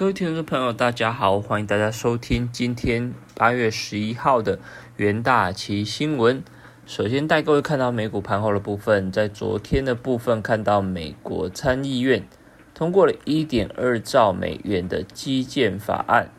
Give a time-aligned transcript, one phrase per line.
[0.00, 4.58] 各位听众朋友，大家好，欢迎大家收听今天八月十一号的
[4.96, 6.42] 元大旗新闻。
[6.86, 12.26] 首先带各位看到美股盘后的部分，在昨天的部分看到美国参议院
[12.72, 16.30] 通过了一点二兆美元的基建法案，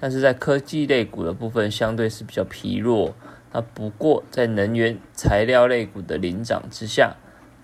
[0.00, 3.14] 但是在科技类股的部分相对是比较疲弱。
[3.52, 7.16] 那不过在能源材料类股的领涨之下，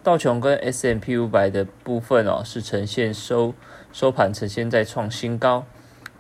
[0.07, 3.53] 道琼跟 S M P 五百的部分哦是呈现收。
[3.93, 5.67] 收盘呈现在创新高，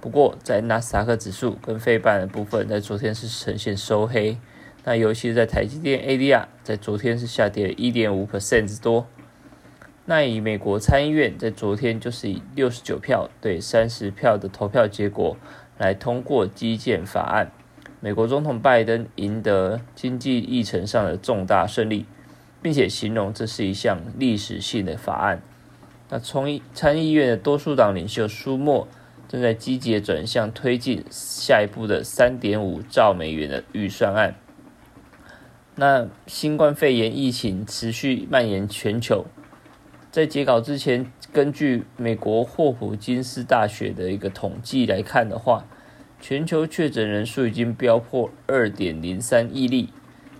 [0.00, 4.38] 不过在纳斯达克指数跟费半的部分，在昨天是呈现收黑。
[4.82, 9.06] 那尤其是在台积电 ADR，在昨天是下跌了一点五 percent 之多。
[10.06, 15.36] 那以美国参议院在昨天就是以六十九票对三十票的投票结果
[15.78, 17.52] 来通过基建法案，
[18.00, 22.04] 美国总统拜登赢得经济议程上的重大胜利，
[22.62, 25.42] 并且形容这是一项历史性的法案。
[26.08, 28.86] 那从参议院的多数党领袖舒默
[29.28, 34.36] 正在积极转向推进下一步的三点五兆美元的预算案。
[35.74, 39.26] 那新冠肺炎疫情持续蔓延全球，
[40.10, 45.66] 在截稿之前，根据美国霍普金斯大学的一个统计来看的话，
[46.18, 49.90] 全球确诊人数已经飙破二点零三亿例，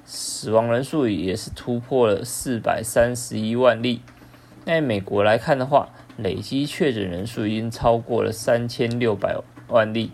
[0.07, 4.01] 死亡人数也是突破了四百三十一万例。
[4.65, 10.13] 在美国来看的话，累计确诊人数已经超过了三千六百万例，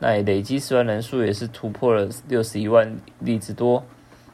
[0.00, 3.84] 那累计死亡人数也是突破了六十一万例之多。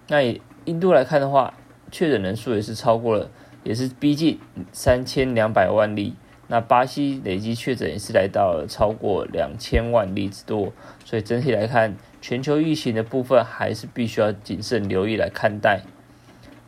[0.09, 0.23] 那
[0.65, 1.53] 印度来看的话，
[1.91, 3.31] 确诊人数也是超过了，
[3.65, 4.41] 也是逼近
[4.73, 6.15] 三千两百万例。
[6.49, 10.73] 那巴西累计确诊也是来到了超过两千万例之多。
[11.05, 11.97] 所以整体来看，
[12.29, 15.83] 全球疫情的部分还是必须要谨慎留意来看待。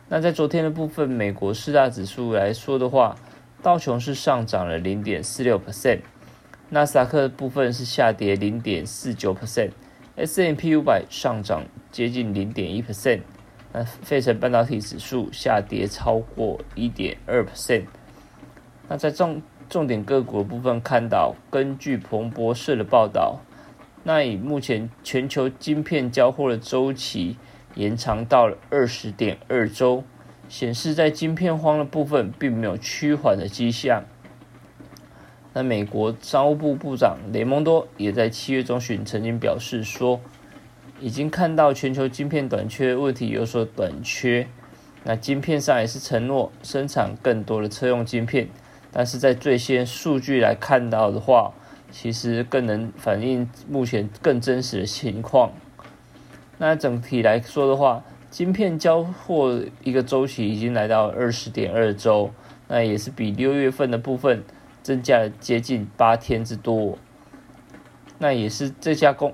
[0.07, 3.17] 那在昨天的部分，美国四大指数来说的话，
[3.61, 5.99] 道琼是上涨了零点四六 percent，
[6.69, 13.23] 纳斯达克的部分是下跌零点四九 percent，S M P 五百上涨接近零点一 percent，
[13.73, 17.83] 那费城半导体指数下跌超过一点二 percent。
[18.87, 23.41] 那在重重点个股的部分，看到根据彭博社的报道，
[24.03, 27.37] 那以目前全球晶片交货的周期。
[27.75, 30.03] 延长到了二十点二周，
[30.49, 34.03] 显示在晶片荒的部分并没有趋缓的迹象。
[35.53, 40.19] 那美国商务部部长雷蒙多也在七月中旬曾经表示说，
[40.99, 44.47] 已经看到全球晶片短缺问题有所短缺。
[45.03, 48.49] 那晶片上也是承诺生产更多的车用晶片，
[48.91, 51.53] 但是在最先数据来看到的话，
[51.91, 55.51] 其实更能反映目前更真实的情况。
[56.57, 62.31] 那整体来说的话，晶片交货一个周期已经来到二十点二周，
[62.67, 64.43] 那也是比六月份的部分
[64.83, 66.97] 增加了接近八天之多。
[68.17, 69.33] 那也是这家公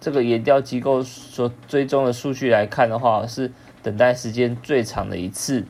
[0.00, 5.64] 这个研调机构所追踪的数据来看的话，是等待时间最长的一次。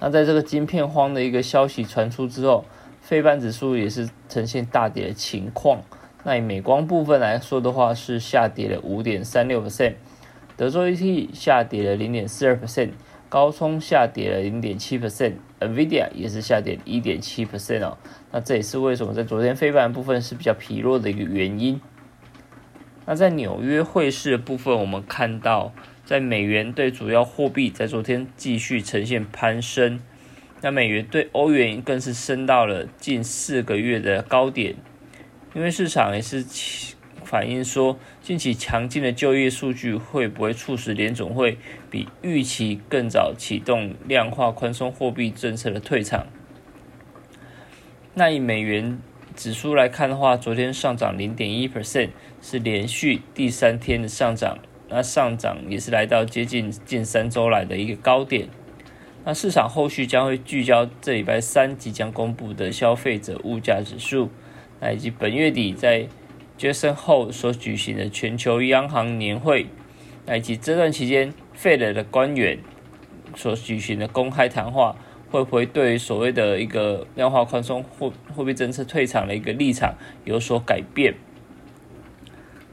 [0.00, 2.64] 那在这个晶片荒的一个消息传出之后，
[3.02, 5.82] 非半指数也是呈现大跌的情况。
[6.24, 9.94] 那以美光部分来说的话，是下跌了五点三六 percent，
[10.56, 12.90] 德州 ET 下跌了零点四二 percent，
[13.28, 17.98] 高通下跌了零点七 percent，NVIDIA 也是下跌一点七 percent 哦。
[18.30, 21.80] 那这也是为什么在昨天非盘部分是比较疲弱的一个原因。
[23.04, 25.72] 那在纽约汇市的部分，我们看到
[26.04, 29.98] 在美元对主要货币在昨天继续呈现攀升，
[30.62, 34.76] 那美元对欧元更是升到了近四个月的高点。
[35.54, 36.42] 因为市场也是
[37.24, 41.58] 反映说，近期强劲的就业数据会不会促使联总会
[41.90, 46.26] 比预期更早启动量化宽松货币政策的退场？
[48.14, 48.98] 那以美元
[49.34, 54.58] 指数来看的话，昨天上涨零点一 percent，是连续第三天的上涨，
[54.88, 58.48] 那上涨也是来到接近近三周来的一个高点。
[59.24, 64.30] 那市场后续将会聚焦这礼拜三即将公布的消费者物价指数。
[64.80, 66.08] 那以及本月底在
[66.56, 69.66] 杰森后所举行的全球央行年会，
[70.26, 72.58] 那以及这段期间费了的官员
[73.36, 74.96] 所举行的公开谈话，
[75.30, 79.94] 会不会对所谓的一个量化宽松货货币政策退场的一个立场
[80.24, 81.14] 有所改变？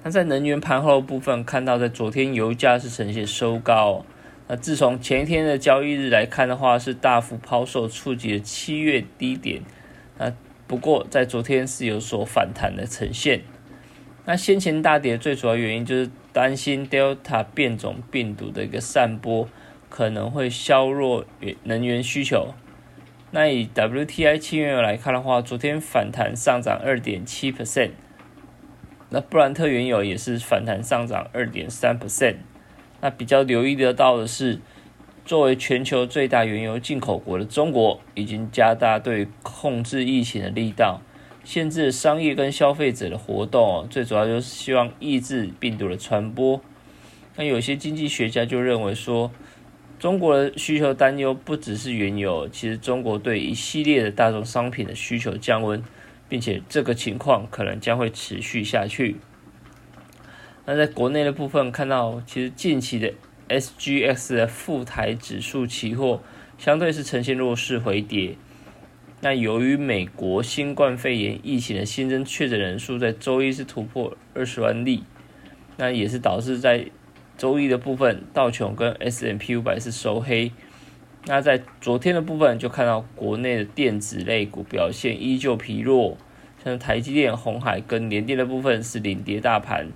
[0.03, 4.05] 那在能源盘后部分，看到在昨天油价是呈现收高，
[4.49, 9.61] 那自从前一天的交易日来看的话，是大幅抛售，触及了七月低点，
[10.17, 10.33] 那。
[10.67, 13.41] 不过，在昨天是有所反弹的呈现。
[14.25, 19.49] 那先前大跌的最主要原因就是担心 Delta 变种病毒的一个散播
[19.89, 21.25] 可能会削弱
[21.63, 22.53] 能源需求。
[23.31, 27.89] 那以 WTI 期原油来看的话，昨天反弹上涨二点七 percent。
[29.09, 32.35] 那布兰特原油也是反弹上涨二点三 percent。
[33.01, 34.59] 那比较留意得到的是，
[35.25, 41.01] 作为全球最大原油进口国的中国，已经加大对控制疫情的力道，
[41.43, 46.61] 限制商业跟消费者的活动，最主要就是希望抑制病毒的传播。
[47.35, 49.31] 那有些经济学家就认为说，
[49.97, 55.83] 中国的需求担忧不只是原油，其实中国对一系列的大宗商品的需求降温。
[56.29, 59.15] 并且这个情况可能将会持续下去。
[60.71, 63.11] 那在国内的部分看到，其实近期的
[63.49, 66.21] SGX 的富台指数期货
[66.59, 68.35] 相对是呈现弱势回跌。
[69.21, 75.03] 那由于美国新冠肺炎疫情的新增确诊人数在周一是突破二十万例，
[75.77, 76.85] 那也是导致在
[77.35, 80.51] 周一的部分道琼跟 S&P 五百是收黑。
[81.25, 86.15] 那在昨天的部分就看到国内的电子类股表现依旧疲弱，
[86.63, 89.87] 像台积电、红海跟联电的部分是领跌大盘。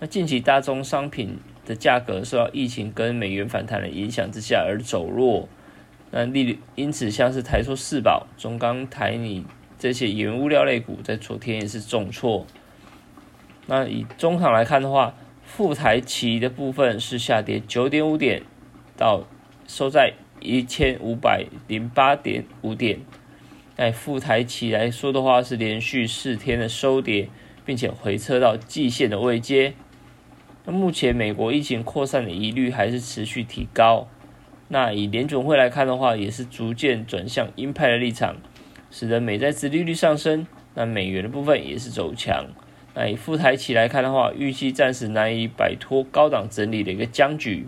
[0.00, 5.48] 那近期大宗商品的价格受到疫情跟美元反弹的影响之下而走弱，
[6.10, 9.44] 那利率因此像是台塑四宝、中钢、台泥
[9.78, 12.46] 这些原物料类股在昨天也是重挫。
[13.66, 15.14] 那以中场来看的话，
[15.44, 18.42] 富台企的部分是下跌九点五点，
[18.96, 19.26] 到
[19.66, 20.14] 收在。
[20.40, 23.00] 一千五百零八点五点，
[23.76, 27.28] 在富台企来说的话，是连续四天的收跌，
[27.66, 29.74] 并且回撤到季线的位阶。
[30.70, 34.06] 那目前美国疫情扩散的疑虑还是持续提高。
[34.68, 38.36] 那以联准会来看的话，也是逐渐转向鹰派的立场，
[38.90, 40.46] 使得美债殖利率上升。
[40.74, 42.48] 那美元的部分也是走强。
[42.94, 47.66] 那以富台期来看的话，预期暂时难以摆脱高档整理的一个僵局。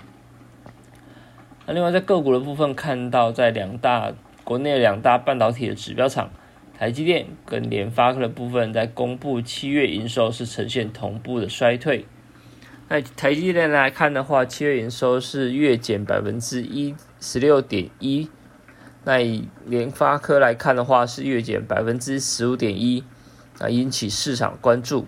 [1.64, 4.12] 那另外在个股的部分，看到在两大
[4.44, 6.30] 国内两大半导体的指标厂，
[6.78, 12.04] 台积电跟联发科的部分，在公布七月营收是呈现同步的衰退。
[12.92, 18.28] 那台积电来看的话，七月营收是月减百分之一十六点一。
[19.04, 23.04] 那以联发科来看的话，是月减百分之十五点一，
[23.60, 25.06] 啊引起市场关注。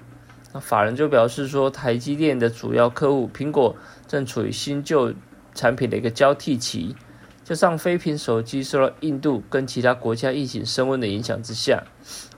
[0.53, 3.75] 那法人就表示说，台积电的主要客户苹果
[4.07, 5.13] 正处于新旧。
[5.55, 6.97] 产品的一个交替期，
[7.45, 11.85] 加上非屏手机受到印度跟其他国家疫情升温的影响之下，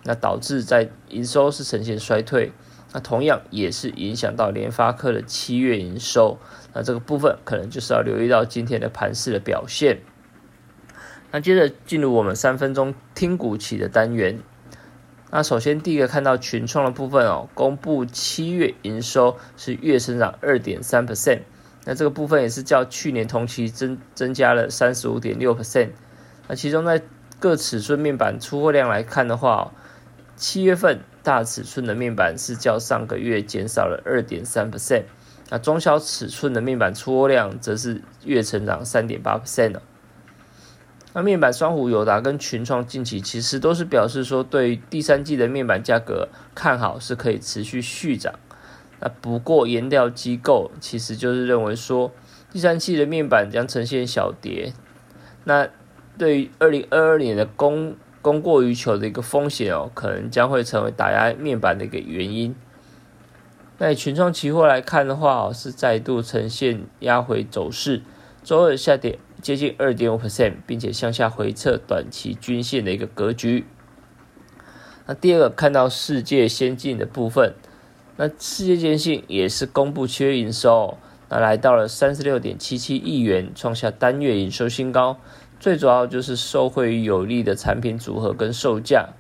[0.03, 2.51] 那导致在营收是呈现衰退，
[2.95, 6.39] 那同样也是影响到联发科的七月营收，
[6.73, 9.99] 那这个部分可能就是要留意到今天的盘势的表现。
[11.33, 14.39] 那接着进入我们三分钟听股期的单元，
[15.33, 21.41] 那首先第一个看到群创的部分哦，公布七月营收是月增长二点三 percent。
[21.85, 25.91] 那这个部分也是较去年同期增增加了三十五点六 percent。
[26.47, 27.03] 那其中在
[27.41, 29.73] 各尺寸面板出货量来看的话，
[30.37, 35.05] 七月份大尺寸的面板是较上个月减少了二点三 percent。
[35.51, 39.79] 那中小尺寸的面板出货量则是月成长三点八 percent
[41.13, 48.35] 那面板双虎友达跟群创近期其实都是表示说，对于第三季的面板价格看好是可以持续续涨。
[49.01, 52.11] 那不过研调机构其实就是认为说，
[52.51, 54.73] 第三季的面板将呈现小跌。
[55.45, 55.69] 那
[56.19, 57.95] 对于二零二二年的供
[58.25, 62.55] 供过于求的一个风险哦，可能将会成为打压面板的一个原因。
[63.77, 68.01] 那以群创期货来看的话哦，是再度呈现压回走势，
[68.43, 73.67] 周二下跌接近二点五 percent，并且向下回撤短期均线的一个格局。
[75.05, 77.53] 那第二个看到世界先进的部分。
[78.17, 80.97] 那世界电信也是公布七月营收，
[81.29, 85.19] 那来到了三十六点七七亿元，创下单月营收新高。
[85.65, 89.15] 最主要就是受惠于有利的产品组合跟售价。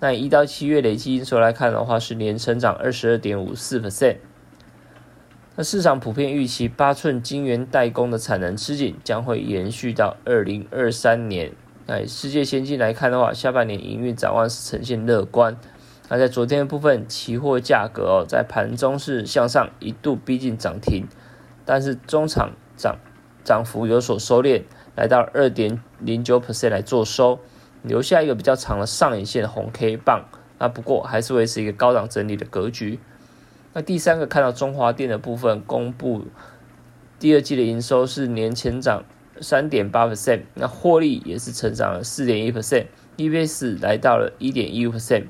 [0.00, 4.16] 那一到七月累计营收来看的话，是年成长二十二点五四 percent。
[5.54, 11.52] 那市场普遍预期八寸晶圆代工的产能吃紧将会延续到二零二三年。
[11.84, 15.58] 那世界先进来看的话，下半年营运展望是呈现乐观。
[16.08, 21.04] 那在昨天的部分，期货价格哦，在盘中是向上一度逼近涨停，
[21.66, 22.96] 但是中场涨
[23.46, 24.64] 涨幅有所收敛，
[24.96, 27.38] 来到二点零九 percent 来做收，
[27.84, 30.24] 留下一个比较长的上影线红 K 棒。
[30.58, 32.98] 那不过还是维持一个高档整理的格局。
[33.72, 36.24] 那第三个看到中华电的部分公布
[37.20, 39.04] 第二季的营收是年前涨
[39.40, 45.26] 三点八 percent，那获利也是成长了四点一 percent，EPS 来到了一点一 percent。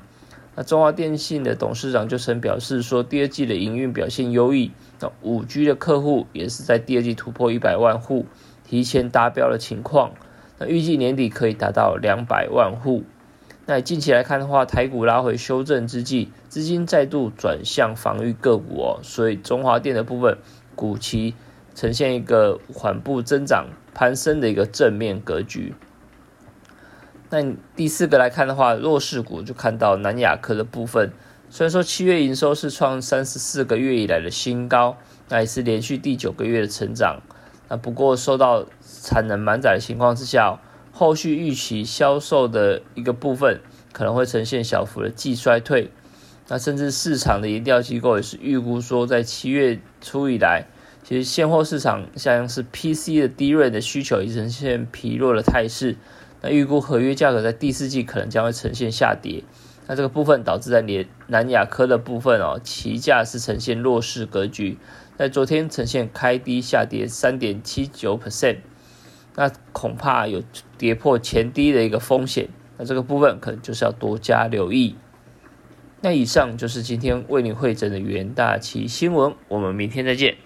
[0.59, 4.71] 那中华电信的董事长就曾表示说，第二季的营运表现优异。
[4.99, 8.25] 那五 G 的客户也是在第二季突破一百万户，
[8.63, 10.13] 提前达标的情况。
[10.57, 13.03] 那预计年底可以达到两百万户。
[13.67, 20.39] 那近期来看的话，台股拉回修正之际，资金再度转向防御个股哦，所以中华电的部分
[20.73, 21.35] 股期
[21.75, 25.75] 呈现一个缓步增长、攀升的一个正面格局。
[27.29, 31.11] 那第四个来看的话，弱势股就看到南亚科的部分，
[31.49, 34.97] 虽然说七月营收是创三十四个月以来的新高，
[35.29, 37.21] 那也是连续第九个月的成长，
[37.69, 38.65] 那不过受到
[39.03, 40.59] 产能满载的情况之下。
[40.89, 43.61] 后续预期销售的一个部分
[43.93, 45.91] 可能会呈现小幅的季衰退，
[46.47, 50.65] 那甚至市场的研调机构也是预估说，在七月初以来，
[51.03, 55.97] 其实现货市场像是 PC 的低锐的需求已呈现疲弱的态势，
[56.41, 59.43] 那预估合约价格在第四季可能将会呈现下跌，
[59.87, 64.77] 那这个部分导致在连南亚科的部分哦，期价是呈现弱势格局，
[65.17, 68.57] 在昨天呈现开低下跌三点七九 percent。
[69.35, 70.41] 那恐怕有
[70.77, 74.95] 跌破前低的一个风险，那这个部分可能就是要多加留意。
[76.01, 80.37] 那以上就是今天为你会诊的元大旗新闻，我们明天再见。